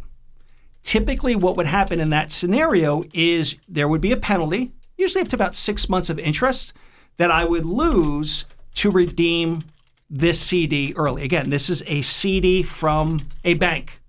Typically, 0.82 1.36
what 1.36 1.56
would 1.56 1.66
happen 1.66 2.00
in 2.00 2.10
that 2.10 2.32
scenario 2.32 3.04
is 3.12 3.56
there 3.68 3.88
would 3.88 4.00
be 4.00 4.12
a 4.12 4.16
penalty, 4.16 4.72
usually 4.96 5.22
up 5.22 5.28
to 5.28 5.36
about 5.36 5.54
six 5.54 5.88
months 5.88 6.10
of 6.10 6.18
interest, 6.18 6.72
that 7.16 7.30
I 7.30 7.44
would 7.44 7.64
lose 7.64 8.44
to 8.74 8.90
redeem 8.90 9.64
this 10.08 10.40
CD 10.40 10.92
early. 10.96 11.24
Again, 11.24 11.50
this 11.50 11.70
is 11.70 11.82
a 11.86 12.02
CD 12.02 12.62
from 12.62 13.28
a 13.44 13.54
bank. 13.54 14.00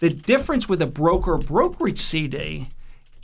The 0.00 0.10
difference 0.10 0.68
with 0.68 0.82
a 0.82 0.86
broker 0.86 1.38
brokerage 1.38 1.98
CD 1.98 2.68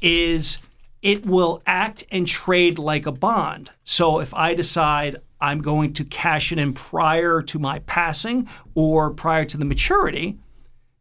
is 0.01 0.59
it 1.03 1.27
will 1.27 1.63
act 1.67 2.05
and 2.11 2.27
trade 2.27 2.79
like 2.79 3.07
a 3.07 3.13
bond. 3.13 3.71
So 3.85 4.21
if 4.21 4.33
I 4.35 4.55
decide 4.55 5.17
I'm 5.41 5.61
going 5.61 5.93
to 5.95 6.05
cash 6.05 6.53
it 6.53 6.59
in 6.59 6.73
prior 6.73 7.43
to 7.43 7.59
my 7.59 7.81
passing 7.81 8.49
or 8.75 9.11
prior 9.11 9.45
to 9.47 9.57
the 9.57 9.65
maturity, 9.65 10.39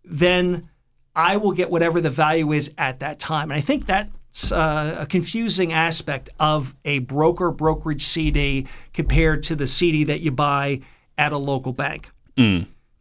then 0.04 0.70
I 1.16 1.38
will 1.38 1.52
get 1.52 1.70
whatever 1.70 2.00
the 2.00 2.10
value 2.10 2.52
is 2.52 2.74
at 2.78 3.00
that 3.00 3.20
time. 3.20 3.52
And 3.52 3.58
I 3.58 3.62
think 3.62 3.88
that's 3.88 4.12
uh, 4.51 4.98
a 5.00 5.06
confusing 5.06 5.74
aspect 5.74 6.29
of 6.39 6.75
a 6.86 7.00
broker 7.00 7.51
brokerage 7.51 8.03
CD 8.03 8.67
compared 8.94 9.44
to 9.44 9.56
the 9.56 9.67
CD 9.67 10.03
that 10.06 10.22
you 10.22 10.32
buy 10.32 10.82
at 11.17 11.32
a 11.32 11.38
local 11.38 11.74
bank. 11.74 12.12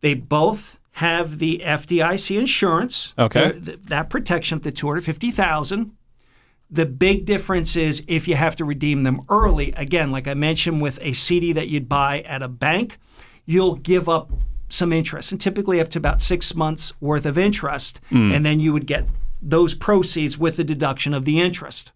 They 0.00 0.14
both 0.14 0.78
have 0.92 1.38
the 1.38 1.60
FDIC 1.64 2.38
insurance. 2.38 3.14
Okay. 3.18 3.52
th- 3.52 3.78
that 3.84 4.08
protection 4.08 4.56
up 4.56 4.62
to 4.64 4.70
250,000. 4.70 5.92
The 6.70 6.86
big 6.86 7.26
difference 7.26 7.76
is 7.76 8.02
if 8.08 8.26
you 8.26 8.34
have 8.34 8.56
to 8.56 8.64
redeem 8.64 9.02
them 9.04 9.20
early. 9.28 9.72
Again, 9.72 10.10
like 10.10 10.26
I 10.26 10.34
mentioned 10.34 10.80
with 10.80 10.98
a 11.02 11.12
CD 11.12 11.52
that 11.52 11.68
you'd 11.68 11.88
buy 11.88 12.20
at 12.22 12.42
a 12.42 12.48
bank, 12.48 12.98
you'll 13.44 13.76
give 13.76 14.08
up 14.08 14.30
some 14.68 14.92
interest 14.92 15.30
and 15.30 15.40
typically 15.40 15.80
up 15.80 15.88
to 15.90 15.98
about 15.98 16.20
6 16.20 16.54
months 16.56 16.92
worth 17.00 17.24
of 17.24 17.38
interest 17.38 18.00
and 18.10 18.44
then 18.44 18.58
you 18.58 18.72
would 18.72 18.84
get 18.86 19.06
those 19.46 19.74
proceeds 19.74 20.36
with 20.36 20.56
the 20.56 20.64
deduction 20.64 21.14
of 21.14 21.24
the 21.24 21.40
interest. 21.40 21.92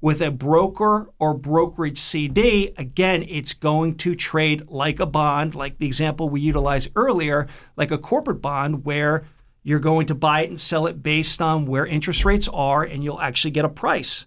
With 0.00 0.20
a 0.20 0.30
broker 0.30 1.10
or 1.18 1.34
brokerage 1.34 1.98
CD, 1.98 2.72
again, 2.78 3.24
it's 3.28 3.52
going 3.52 3.96
to 3.96 4.14
trade 4.14 4.68
like 4.68 5.00
a 5.00 5.06
bond, 5.06 5.56
like 5.56 5.78
the 5.78 5.86
example 5.86 6.28
we 6.28 6.40
utilized 6.40 6.92
earlier, 6.94 7.48
like 7.76 7.90
a 7.90 7.98
corporate 7.98 8.40
bond, 8.40 8.84
where 8.84 9.26
you're 9.64 9.80
going 9.80 10.06
to 10.06 10.14
buy 10.14 10.42
it 10.42 10.50
and 10.50 10.60
sell 10.60 10.86
it 10.86 11.02
based 11.02 11.42
on 11.42 11.66
where 11.66 11.84
interest 11.84 12.24
rates 12.24 12.48
are, 12.54 12.84
and 12.84 13.02
you'll 13.02 13.20
actually 13.20 13.50
get 13.50 13.64
a 13.64 13.68
price. 13.68 14.24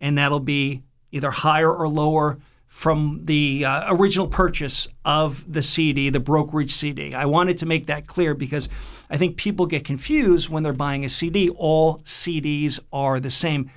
And 0.00 0.16
that'll 0.16 0.40
be 0.40 0.82
either 1.12 1.30
higher 1.30 1.70
or 1.70 1.86
lower 1.86 2.38
from 2.70 3.20
the 3.24 3.64
uh, 3.64 3.92
original 3.94 4.26
purchase 4.28 4.88
of 5.04 5.52
the 5.52 5.62
CD, 5.62 6.08
the 6.08 6.20
brokerage 6.20 6.70
CD. 6.72 7.12
I 7.12 7.26
wanted 7.26 7.58
to 7.58 7.66
make 7.66 7.86
that 7.86 8.06
clear 8.06 8.32
because 8.34 8.68
I 9.10 9.16
think 9.18 9.36
people 9.36 9.66
get 9.66 9.84
confused 9.84 10.48
when 10.48 10.62
they're 10.62 10.72
buying 10.72 11.04
a 11.04 11.08
CD. 11.08 11.50
All 11.50 11.98
CDs 11.98 12.78
are 12.92 13.18
the 13.20 13.28
same. 13.28 13.70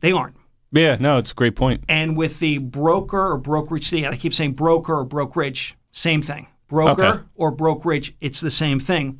They 0.00 0.12
aren't. 0.12 0.36
Yeah, 0.70 0.96
no, 1.00 1.18
it's 1.18 1.32
a 1.32 1.34
great 1.34 1.56
point. 1.56 1.82
And 1.88 2.16
with 2.16 2.38
the 2.38 2.58
broker 2.58 3.32
or 3.32 3.38
brokerage 3.38 3.84
CD, 3.88 4.06
I 4.06 4.16
keep 4.16 4.32
saying 4.32 4.52
broker 4.52 4.94
or 4.98 5.04
brokerage, 5.04 5.76
same 5.90 6.22
thing. 6.22 6.46
Broker 6.68 7.04
Okay. 7.04 7.20
or 7.34 7.50
brokerage, 7.50 8.14
it's 8.20 8.40
the 8.40 8.50
same 8.50 8.78
thing. 8.78 9.18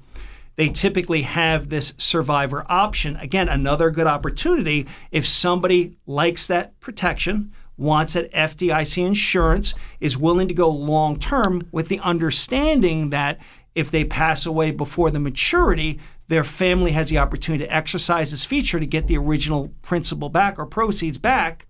They 0.56 0.68
typically 0.68 1.22
have 1.22 1.70
this 1.70 1.92
survivor 1.98 2.64
option. 2.68 3.16
Again, 3.16 3.48
another 3.48 3.90
good 3.90 4.06
opportunity 4.06 4.86
if 5.10 5.26
somebody 5.26 5.96
likes 6.06 6.46
that 6.48 6.78
protection, 6.80 7.52
wants 7.78 8.12
that 8.12 8.30
FDIC 8.32 9.06
insurance, 9.06 9.74
is 10.00 10.18
willing 10.18 10.48
to 10.48 10.54
go 10.54 10.68
long 10.68 11.16
term 11.18 11.66
with 11.72 11.88
the 11.88 12.00
understanding 12.00 13.10
that 13.10 13.40
if 13.74 13.90
they 13.90 14.04
pass 14.04 14.44
away 14.44 14.72
before 14.72 15.10
the 15.10 15.20
maturity, 15.20 16.00
their 16.26 16.44
family 16.44 16.92
has 16.92 17.08
the 17.08 17.18
opportunity 17.18 17.64
to 17.64 17.74
exercise 17.74 18.32
this 18.32 18.44
feature 18.44 18.80
to 18.80 18.86
get 18.86 19.06
the 19.06 19.16
original 19.16 19.68
principal 19.82 20.28
back 20.28 20.58
or 20.58 20.66
proceeds 20.66 21.16
back. 21.16 21.66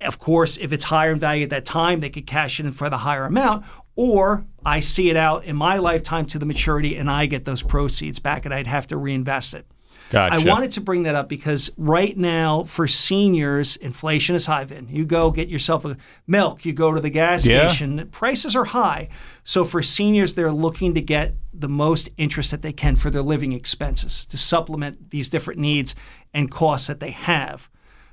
Of 0.00 0.18
course, 0.18 0.56
if 0.56 0.72
it's 0.72 0.84
higher 0.84 1.12
in 1.12 1.18
value 1.18 1.44
at 1.44 1.50
that 1.50 1.66
time, 1.66 2.00
they 2.00 2.08
could 2.08 2.26
cash 2.26 2.58
in 2.58 2.72
for 2.72 2.88
the 2.88 2.98
higher 2.98 3.26
amount. 3.26 3.66
Or 3.96 4.46
I 4.64 4.80
see 4.80 5.10
it 5.10 5.16
out 5.16 5.44
in 5.44 5.56
my 5.56 5.76
lifetime 5.76 6.24
to 6.26 6.38
the 6.38 6.46
maturity 6.46 6.96
and 6.96 7.10
I 7.10 7.26
get 7.26 7.44
those 7.44 7.62
proceeds 7.62 8.18
back 8.18 8.46
and 8.46 8.54
I'd 8.54 8.66
have 8.66 8.86
to 8.86 8.96
reinvest 8.96 9.52
it. 9.52 9.66
Gotcha. 10.10 10.34
I 10.34 10.38
wanted 10.38 10.72
to 10.72 10.80
bring 10.80 11.04
that 11.04 11.14
up 11.14 11.28
because 11.28 11.70
right 11.76 12.16
now 12.16 12.64
for 12.64 12.88
seniors, 12.88 13.76
inflation 13.76 14.34
is 14.34 14.46
high. 14.46 14.64
Vin, 14.64 14.88
you 14.88 15.04
go 15.04 15.30
get 15.30 15.48
yourself 15.48 15.84
a 15.84 15.96
milk, 16.26 16.64
you 16.64 16.72
go 16.72 16.92
to 16.92 17.00
the 17.00 17.10
gas 17.10 17.46
Yeah. 17.46 17.68
station, 17.68 18.08
prices 18.10 18.56
are 18.56 18.64
high. 18.64 19.08
So 19.44 19.64
for 19.64 19.82
seniors, 19.82 20.34
they're 20.34 20.50
looking 20.52 20.94
to 20.94 21.00
get 21.00 21.34
the 21.52 21.68
most 21.68 22.08
interest 22.16 22.50
that 22.50 22.62
they 22.62 22.72
can 22.72 22.96
for 22.96 23.10
their 23.10 23.22
living 23.22 23.52
expenses 23.52 24.26
to 24.26 24.36
supplement 24.36 25.10
these 25.10 25.28
different 25.28 25.60
needs 25.60 25.94
and 26.34 26.50
costs 26.50 26.86
that 26.88 27.00
they 27.00 27.10
have. 27.10 27.68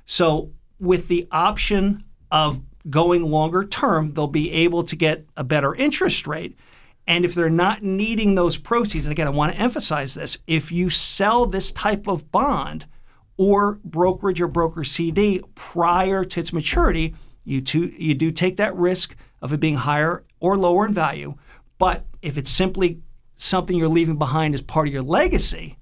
So 0.06 0.52
with 0.78 1.08
the 1.08 1.26
option 1.32 2.04
of 2.30 2.62
going 2.88 3.24
longer 3.30 3.64
term, 3.64 4.14
they'll 4.14 4.26
be 4.28 4.52
able 4.52 4.82
to 4.84 4.96
get 4.96 5.26
a 5.36 5.44
better 5.44 5.74
interest 5.74 6.26
rate. 6.26 6.56
And 7.08 7.24
if 7.24 7.34
they're 7.34 7.48
not 7.48 7.82
needing 7.82 8.34
those 8.34 8.58
proceeds, 8.58 9.06
and 9.06 9.12
again, 9.12 9.26
I 9.26 9.30
want 9.30 9.54
to 9.54 9.58
emphasize 9.58 10.12
this 10.12 10.36
if 10.46 10.70
you 10.70 10.90
sell 10.90 11.46
this 11.46 11.72
type 11.72 12.06
of 12.06 12.30
bond 12.30 12.84
or 13.38 13.80
brokerage 13.82 14.42
or 14.42 14.46
broker 14.46 14.84
CD 14.84 15.40
prior 15.54 16.22
to 16.22 16.40
its 16.40 16.52
maturity, 16.52 17.14
you, 17.44 17.62
you 17.96 18.14
do 18.14 18.30
take 18.30 18.58
that 18.58 18.76
risk 18.76 19.16
of 19.40 19.54
it 19.54 19.58
being 19.58 19.76
higher 19.76 20.22
or 20.38 20.58
lower 20.58 20.84
in 20.84 20.92
value. 20.92 21.34
But 21.78 22.04
if 22.20 22.36
it's 22.36 22.50
simply 22.50 23.00
something 23.36 23.74
you're 23.74 23.88
leaving 23.88 24.18
behind 24.18 24.52
as 24.52 24.60
part 24.60 24.86
of 24.86 24.92
your 24.92 25.02
legacy, 25.02 25.78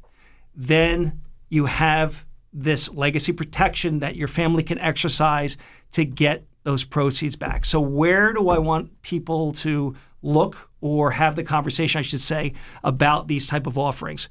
then 0.54 1.22
you 1.48 1.66
have 1.66 2.24
this 2.52 2.94
legacy 2.94 3.32
protection 3.32 3.98
that 3.98 4.14
your 4.14 4.28
family 4.28 4.62
can 4.62 4.78
exercise 4.78 5.56
to 5.90 6.04
get 6.04 6.46
those 6.62 6.84
proceeds 6.84 7.34
back. 7.34 7.64
So 7.64 7.80
where 7.80 8.32
do 8.32 8.48
I 8.48 8.58
want 8.58 9.02
people 9.02 9.50
to 9.52 9.96
look 10.26 10.70
or 10.80 11.12
have 11.12 11.36
the 11.36 11.44
conversation 11.44 11.98
I 11.98 12.02
should 12.02 12.20
say 12.20 12.52
about 12.84 13.28
these 13.28 13.46
type 13.46 13.66
of 13.66 13.78
offerings? 13.78 14.28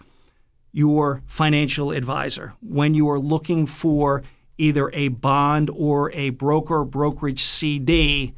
Your 0.71 1.23
financial 1.25 1.91
advisor 1.91 2.53
when 2.61 2.93
you 2.93 3.09
are 3.09 3.19
looking 3.19 3.65
for 3.65 4.23
either 4.57 4.89
a 4.93 5.09
bond 5.09 5.69
or 5.73 6.11
a 6.13 6.29
broker 6.31 6.83
brokerage 6.83 7.41
CD, 7.41 8.33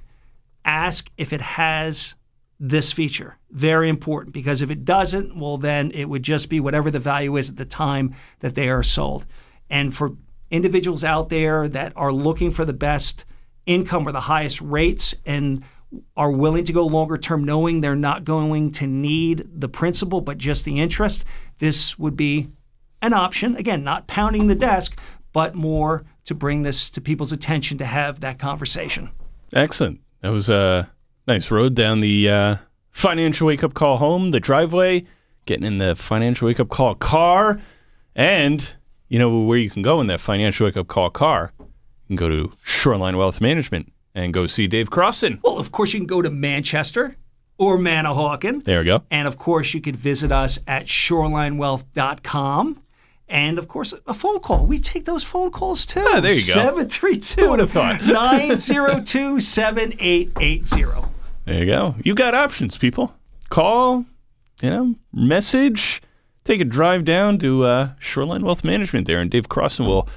ask 0.66 1.10
if 1.18 1.34
it 1.34 1.42
has 1.42 2.16
this 2.60 2.92
feature. 2.92 3.38
Very 3.52 3.90
important 3.90 4.34
because 4.34 4.62
if 4.62 4.70
it 4.70 4.84
doesn't, 4.84 5.40
well, 5.40 5.58
then 5.58 5.92
it 5.92 6.06
would 6.06 6.24
just 6.24 6.50
be 6.50 6.60
whatever 6.60 6.90
the 6.90 7.00
value 7.00 7.38
is 7.38 7.50
at 7.50 7.58
the 7.58 7.66
time 7.66 8.14
that 8.40 8.56
they 8.56 8.70
are 8.70 8.84
sold. 8.84 9.26
And 9.70 9.94
for 9.94 10.18
individuals 10.50 11.04
out 11.04 11.30
there 11.30 11.68
that 11.68 11.94
are 11.96 12.12
looking 12.12 12.52
for 12.52 12.66
the 12.66 12.74
best 12.74 13.26
income 13.66 14.08
or 14.08 14.12
the 14.12 14.22
highest 14.22 14.62
rates 14.62 15.14
and 15.26 15.64
are 16.16 16.32
willing 16.32 16.66
to 16.66 16.74
go 16.74 16.86
longer 16.86 17.18
term, 17.18 17.44
knowing 17.44 17.82
they're 17.82 17.96
not 17.96 18.24
going 18.24 18.72
to 18.72 18.88
need 18.88 19.48
the 19.54 19.70
principal 19.70 20.22
but 20.22 20.38
just 20.38 20.66
the 20.66 20.80
interest, 20.80 21.24
this 21.60 21.98
would 21.98 22.18
be 22.18 22.48
an 23.02 23.14
option. 23.14 23.56
Again, 23.56 23.84
not 23.84 24.08
pounding 24.08 24.48
the 24.48 24.56
desk, 24.56 25.00
but 25.34 25.56
more 25.56 26.04
to 26.26 26.36
bring 26.36 26.64
this 26.64 26.90
to 26.90 27.02
people's 27.02 27.32
attention 27.32 27.78
to 27.78 27.86
have 27.86 28.20
that 28.20 28.40
conversation. 28.40 29.10
Excellent. 29.54 30.02
That 30.22 30.32
was 30.32 30.50
a 30.50 30.92
nice 31.28 31.52
road 31.52 31.74
down 31.74 32.02
the 32.02 32.30
uh, 32.30 32.56
financial 32.92 33.48
wake 33.48 33.64
up 33.64 33.74
call 33.74 33.98
home, 33.98 34.32
the 34.32 34.40
driveway, 34.40 35.06
getting 35.46 35.66
in 35.66 35.78
the 35.78 35.96
financial 35.96 36.48
wake 36.48 36.60
up 36.60 36.70
call 36.70 36.96
car, 36.96 37.62
and 38.16 38.76
you 39.08 39.20
know 39.20 39.44
where 39.44 39.58
you 39.58 39.70
can 39.70 39.84
go 39.84 40.02
in 40.02 40.08
that 40.08 40.20
financial 40.20 40.66
wake 40.66 40.76
up 40.76 40.88
call 40.88 41.10
car. 41.10 41.54
You 41.60 41.68
can 42.08 42.16
go 42.16 42.30
to 42.30 42.52
Shoreline 42.64 43.18
Wealth 43.18 43.40
Management 43.40 43.94
and 44.18 44.34
go 44.34 44.48
see 44.48 44.66
Dave 44.68 44.90
Crossan. 44.90 45.40
Well, 45.44 45.60
of 45.60 45.72
course, 45.72 45.94
you 45.94 46.00
can 46.00 46.08
go 46.08 46.24
to 46.24 46.30
Manchester 46.32 47.16
or 47.60 47.78
Manahawkin. 47.78 48.64
There 48.64 48.80
we 48.80 48.86
go. 48.86 49.04
And 49.12 49.28
of 49.28 49.38
course, 49.38 49.74
you 49.76 49.80
could 49.82 49.96
visit 49.96 50.32
us 50.32 50.60
at 50.68 50.88
shorelinewealth.com. 50.88 52.82
And 53.30 53.60
of 53.60 53.68
course, 53.68 53.94
a 54.08 54.14
phone 54.14 54.40
call. 54.40 54.66
We 54.66 54.80
take 54.80 55.06
those 55.06 55.24
phone 55.24 55.52
calls 55.52 55.86
too. 55.86 56.04
Ah, 56.10 56.20
there 56.20 56.32
you 56.34 56.48
go. 56.48 56.54
732 56.54 57.42
Who 57.42 57.50
would 57.52 57.60
have 57.60 57.72
thought? 57.72 58.02
902 58.08 59.40
7880. 59.40 60.86
There 61.46 61.60
you 61.60 61.66
go. 61.66 61.96
You 62.04 62.16
got 62.16 62.34
options, 62.34 62.78
people. 62.78 63.14
Call, 63.50 64.06
you 64.62 64.70
know, 64.70 64.96
message, 65.14 66.02
take 66.44 66.60
a 66.60 66.66
drive 66.66 67.06
down 67.06 67.38
to 67.40 67.64
uh, 67.66 67.90
Shoreline 68.00 68.44
Wealth 68.44 68.64
Management 68.64 69.08
there, 69.08 69.20
and 69.20 69.30
Dave 69.30 69.48
Crossan 69.48 69.86
will 69.86 70.10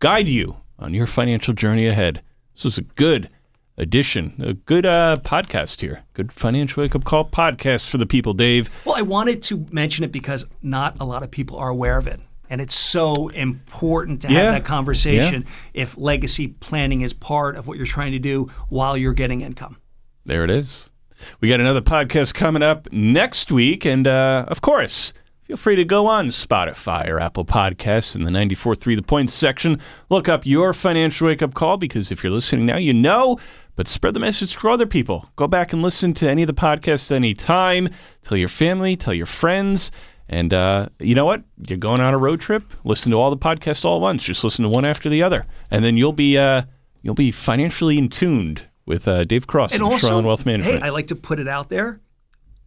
guide 0.00 0.28
you 0.28 0.56
on 0.78 0.94
your 0.94 1.06
financial 1.06 1.54
journey 1.54 1.86
ahead. 1.86 2.22
This 2.60 2.76
was 2.76 2.76
a 2.78 2.82
good 2.82 3.30
addition, 3.78 4.34
a 4.38 4.52
good 4.52 4.84
uh, 4.84 5.16
podcast 5.24 5.80
here. 5.80 6.04
Good 6.12 6.30
financial 6.30 6.82
wake 6.82 6.94
up 6.94 7.04
call 7.04 7.24
podcast 7.24 7.88
for 7.88 7.96
the 7.96 8.04
people, 8.04 8.34
Dave. 8.34 8.68
Well, 8.84 8.96
I 8.98 9.00
wanted 9.00 9.40
to 9.44 9.64
mention 9.70 10.04
it 10.04 10.12
because 10.12 10.44
not 10.60 11.00
a 11.00 11.06
lot 11.06 11.22
of 11.22 11.30
people 11.30 11.56
are 11.56 11.70
aware 11.70 11.96
of 11.96 12.06
it. 12.06 12.20
And 12.50 12.60
it's 12.60 12.74
so 12.74 13.28
important 13.28 14.20
to 14.20 14.28
have 14.28 14.36
Yeah. 14.36 14.50
that 14.50 14.66
conversation 14.66 15.46
if 15.72 15.96
legacy 15.96 16.48
planning 16.48 17.00
is 17.00 17.14
part 17.14 17.56
of 17.56 17.66
what 17.66 17.78
you're 17.78 17.86
trying 17.86 18.12
to 18.12 18.18
do 18.18 18.50
while 18.68 18.94
you're 18.94 19.14
getting 19.14 19.40
income. 19.40 19.78
There 20.26 20.44
it 20.44 20.50
is. 20.50 20.90
We 21.40 21.48
got 21.48 21.60
another 21.60 21.80
podcast 21.80 22.34
coming 22.34 22.62
up 22.62 22.92
next 22.92 23.50
week. 23.50 23.86
And 23.86 24.06
uh, 24.06 24.44
of 24.48 24.60
course, 24.60 25.14
feel 25.50 25.56
free 25.56 25.74
to 25.74 25.84
go 25.84 26.06
on 26.06 26.28
Spotify 26.28 27.08
or 27.08 27.18
Apple 27.18 27.44
Podcasts 27.44 28.14
in 28.14 28.22
the 28.22 28.30
94.3 28.30 28.94
The 28.94 29.02
Point 29.02 29.30
section. 29.30 29.80
Look 30.08 30.28
up 30.28 30.46
your 30.46 30.72
financial 30.72 31.26
wake 31.26 31.42
up 31.42 31.54
call 31.54 31.76
because 31.76 32.12
if 32.12 32.22
you're 32.22 32.32
listening 32.32 32.66
now, 32.66 32.76
you 32.76 32.92
know. 32.92 33.36
But 33.74 33.88
spread 33.88 34.14
the 34.14 34.20
message 34.20 34.56
to 34.56 34.70
other 34.70 34.86
people. 34.86 35.28
Go 35.34 35.48
back 35.48 35.72
and 35.72 35.82
listen 35.82 36.14
to 36.14 36.30
any 36.30 36.44
of 36.44 36.46
the 36.46 36.54
podcasts 36.54 37.10
anytime. 37.10 37.88
Tell 38.22 38.38
your 38.38 38.48
family, 38.48 38.94
tell 38.94 39.12
your 39.12 39.26
friends. 39.26 39.90
And 40.28 40.54
uh, 40.54 40.90
you 41.00 41.16
know 41.16 41.24
what? 41.24 41.42
You're 41.66 41.78
going 41.78 42.00
on 42.00 42.14
a 42.14 42.18
road 42.18 42.40
trip. 42.40 42.62
Listen 42.84 43.10
to 43.10 43.18
all 43.18 43.30
the 43.30 43.36
podcasts 43.36 43.84
all 43.84 43.96
at 43.96 44.02
once. 44.02 44.22
Just 44.22 44.44
listen 44.44 44.62
to 44.62 44.68
one 44.68 44.84
after 44.84 45.08
the 45.08 45.20
other, 45.24 45.46
and 45.68 45.84
then 45.84 45.96
you'll 45.96 46.12
be 46.12 46.38
uh, 46.38 46.62
you'll 47.02 47.16
be 47.16 47.32
financially 47.32 47.98
in 47.98 48.08
tuned 48.08 48.68
with 48.86 49.08
uh, 49.08 49.24
Dave 49.24 49.48
Crossan 49.48 49.78
from 49.78 49.88
also, 49.88 50.22
Wealth 50.22 50.46
Management. 50.46 50.78
hey, 50.80 50.86
I 50.86 50.90
like 50.90 51.08
to 51.08 51.16
put 51.16 51.40
it 51.40 51.48
out 51.48 51.70
there. 51.70 52.00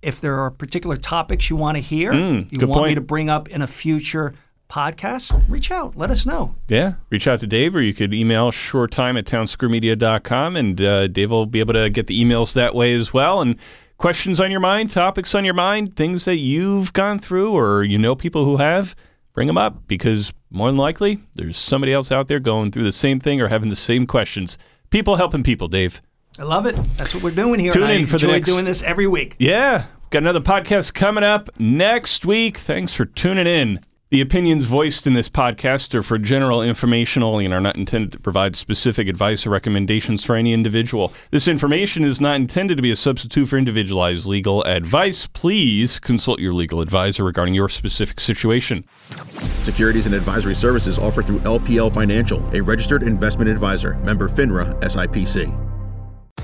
If 0.04 0.22
there 0.22 0.36
are 0.40 0.52
particular 0.52 0.96
topics 0.98 1.50
you 1.50 1.56
want 1.56 1.78
to 1.78 1.82
hear, 1.82 2.14
you 2.14 2.20
Mm, 2.46 2.60
good 2.60 2.70
want 2.70 2.88
me 2.88 2.96
to 2.96 3.02
bring 3.02 3.30
up 3.30 3.48
in 3.50 3.62
a 3.62 3.68
future 3.68 4.34
podcast, 4.70 5.44
reach 5.50 5.70
out. 5.72 5.96
Let 5.96 6.10
us 6.10 6.26
know. 6.26 6.56
Yeah, 6.68 6.96
reach 7.12 7.28
out 7.28 7.40
to 7.42 7.48
Dave, 7.48 7.76
or 7.76 7.82
you 7.82 7.94
could 7.94 8.14
email 8.14 8.52
shoretime 8.52 9.18
at 9.20 9.26
townsquaremedia.com, 9.26 10.56
and 10.56 10.82
uh, 10.82 11.08
Dave 11.08 11.32
will 11.32 11.46
be 11.46 11.60
able 11.60 11.74
to 11.74 11.90
get 11.90 12.08
the 12.08 12.24
emails 12.24 12.54
that 12.54 12.74
way 12.74 12.94
as 12.94 13.14
well. 13.14 13.40
And 13.42 13.56
questions 13.98 14.40
on 14.40 14.52
your 14.52 14.60
mind, 14.60 14.90
topics 14.92 15.36
on 15.36 15.46
your 15.46 15.54
mind, 15.54 15.96
things 15.96 16.26
that 16.26 16.38
you've 16.38 16.92
gone 16.94 17.20
through 17.20 17.54
or 17.54 17.84
you 17.84 17.98
know 17.98 18.16
people 18.16 18.46
who 18.46 18.58
have, 18.58 18.96
bring 19.34 19.48
them 19.48 19.58
up 19.58 19.88
because 19.88 20.34
more 20.50 20.70
than 20.70 20.78
likely 20.78 21.20
there's 21.36 21.58
somebody 21.58 21.94
else 21.94 22.12
out 22.12 22.28
there 22.28 22.40
going 22.40 22.72
through 22.72 22.84
the 22.84 22.92
same 22.92 23.20
thing 23.20 23.42
or 23.42 23.48
having 23.50 23.70
the 23.70 23.76
same 23.76 24.06
questions. 24.08 24.58
People 24.90 25.16
helping 25.18 25.44
people, 25.44 25.68
Dave. 25.68 26.02
I 26.40 26.44
love 26.44 26.66
it. 26.66 26.76
That's 26.98 27.14
what 27.14 27.24
we're 27.24 27.30
doing 27.32 27.60
here. 27.60 27.72
Tune 27.72 27.84
in 27.92 28.02
I 28.02 28.06
for 28.06 28.18
the 28.18 28.28
next- 28.28 28.48
doing 28.48 28.66
this 28.66 28.82
every 28.82 29.06
week. 29.08 29.36
Yeah, 29.38 29.86
got 30.14 30.22
another 30.22 30.40
podcast 30.40 30.94
coming 30.94 31.24
up 31.24 31.50
next 31.60 32.24
week. 32.24 32.60
Thanks 32.60 32.94
for 32.94 33.04
tuning 33.04 33.48
in. 33.48 33.80
The 34.12 34.22
opinions 34.22 34.66
voiced 34.66 35.08
in 35.08 35.16
this 35.16 35.28
podcast 35.28 35.96
are 35.96 36.04
for 36.04 36.20
general 36.20 36.62
information 36.62 37.24
only 37.24 37.46
and 37.46 37.54
are 37.54 37.60
not 37.60 37.78
intended 37.78 38.12
to 38.12 38.20
provide 38.20 38.56
specific 38.56 39.08
advice 39.08 39.48
or 39.48 39.50
recommendations 39.50 40.24
for 40.24 40.36
any 40.36 40.54
individual. 40.54 41.12
This 41.32 41.48
information 41.48 42.04
is 42.04 42.22
not 42.22 42.36
intended 42.36 42.76
to 42.76 42.84
be 42.84 42.92
a 42.92 42.96
substitute 42.96 43.48
for 43.48 43.58
individualized 43.58 44.28
legal 44.28 44.64
advice. 44.66 45.26
Please 45.26 45.98
consult 45.98 46.40
your 46.40 46.54
legal 46.54 46.80
advisor 46.80 47.24
regarding 47.24 47.56
your 47.56 47.68
specific 47.68 48.20
situation. 48.20 48.84
Securities 49.64 50.06
and 50.06 50.14
advisory 50.14 50.54
services 50.54 51.00
offered 51.00 51.26
through 51.26 51.40
LPL 51.40 51.92
Financial, 51.92 52.48
a 52.56 52.62
registered 52.62 53.02
investment 53.02 53.50
advisor, 53.50 53.96
member 53.96 54.30
FINRA 54.30 54.80
SIPC. 54.82 55.63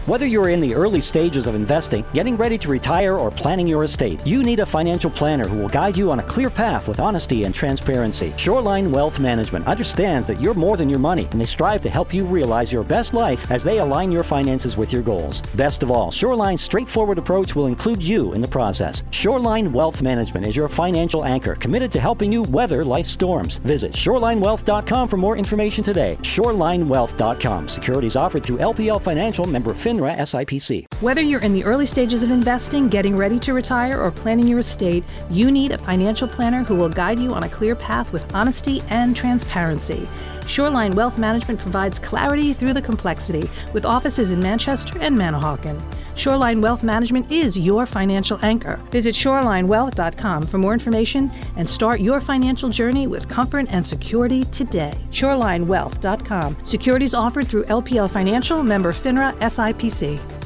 Whether 0.05 0.25
you're 0.25 0.49
in 0.49 0.59
the 0.59 0.73
early 0.73 1.01
stages 1.01 1.45
of 1.45 1.55
investing, 1.55 2.03
getting 2.13 2.35
ready 2.35 2.57
to 2.59 2.69
retire, 2.69 3.17
or 3.17 3.29
planning 3.29 3.67
your 3.67 3.83
estate, 3.83 4.25
you 4.25 4.43
need 4.43 4.59
a 4.59 4.65
financial 4.65 5.11
planner 5.11 5.47
who 5.47 5.59
will 5.59 5.69
guide 5.69 5.95
you 5.95 6.09
on 6.09 6.19
a 6.19 6.23
clear 6.23 6.49
path 6.49 6.87
with 6.87 6.99
honesty 6.99 7.43
and 7.43 7.53
transparency. 7.53 8.33
Shoreline 8.37 8.91
Wealth 8.91 9.19
Management 9.19 9.67
understands 9.67 10.27
that 10.27 10.41
you're 10.41 10.55
more 10.55 10.77
than 10.77 10.89
your 10.89 10.99
money, 10.99 11.27
and 11.31 11.39
they 11.39 11.45
strive 11.45 11.81
to 11.81 11.89
help 11.89 12.13
you 12.13 12.25
realize 12.25 12.73
your 12.73 12.83
best 12.83 13.13
life 13.13 13.51
as 13.51 13.63
they 13.63 13.79
align 13.79 14.11
your 14.11 14.23
finances 14.23 14.77
with 14.77 14.91
your 14.91 15.03
goals. 15.03 15.41
Best 15.55 15.83
of 15.83 15.91
all, 15.91 16.11
Shoreline's 16.11 16.61
straightforward 16.61 17.19
approach 17.19 17.55
will 17.55 17.67
include 17.67 18.01
you 18.01 18.33
in 18.33 18.41
the 18.41 18.47
process. 18.47 19.03
Shoreline 19.11 19.71
Wealth 19.71 20.01
Management 20.01 20.47
is 20.47 20.55
your 20.55 20.69
financial 20.69 21.23
anchor, 21.23 21.55
committed 21.55 21.91
to 21.91 21.99
helping 21.99 22.31
you 22.31 22.41
weather 22.43 22.83
life's 22.83 23.11
storms. 23.11 23.59
Visit 23.59 23.91
shorelinewealth.com 23.91 25.07
for 25.07 25.17
more 25.17 25.37
information 25.37 25.83
today. 25.83 26.17
Shorelinewealth.com. 26.21 27.67
Securities 27.67 28.15
offered 28.15 28.43
through 28.43 28.57
LPL 28.57 29.01
Financial, 29.01 29.45
member 29.45 29.73
FINRA 29.89 30.15
SIPC. 30.19 30.85
Whether 31.01 31.21
you're 31.21 31.41
in 31.41 31.51
the 31.51 31.63
early 31.63 31.87
stages 31.87 32.21
of 32.21 32.29
investing, 32.29 32.89
getting 32.89 33.17
ready 33.17 33.39
to 33.39 33.53
retire, 33.53 33.99
or 33.99 34.11
planning 34.11 34.47
your 34.47 34.59
estate, 34.59 35.03
you 35.31 35.49
need 35.49 35.71
a 35.71 35.79
financial 35.79 36.27
planner 36.27 36.63
who 36.63 36.75
will 36.75 36.89
guide 36.89 37.19
you 37.19 37.33
on 37.33 37.41
a 37.41 37.49
clear 37.49 37.75
path 37.75 38.13
with 38.13 38.35
honesty 38.35 38.83
and 38.89 39.15
transparency. 39.15 40.07
Shoreline 40.45 40.93
Wealth 40.93 41.17
Management 41.17 41.59
provides 41.59 41.97
clarity 41.97 42.53
through 42.53 42.73
the 42.73 42.81
complexity 42.83 43.49
with 43.73 43.83
offices 43.83 44.31
in 44.31 44.39
Manchester 44.39 44.99
and 44.99 45.17
Manahawkin. 45.17 45.81
Shoreline 46.19 46.59
Wealth 46.59 46.83
Management 46.83 47.31
is 47.31 47.57
your 47.57 47.85
financial 47.85 48.37
anchor. 48.43 48.75
Visit 48.91 49.15
shorelinewealth.com 49.15 50.47
for 50.47 50.57
more 50.57 50.73
information 50.73 51.31
and 51.55 51.67
start 51.67 52.01
your 52.01 52.19
financial 52.19 52.67
journey 52.67 53.07
with 53.07 53.29
comfort 53.29 53.67
and 53.69 53.85
security 53.85 54.43
today. 54.45 54.93
Shorelinewealth.com. 55.11 56.57
Securities 56.65 57.13
offered 57.13 57.47
through 57.47 57.63
LPL 57.63 58.09
Financial, 58.09 58.61
member 58.63 58.91
FINRA 58.91 59.33
SIPC. 59.39 60.38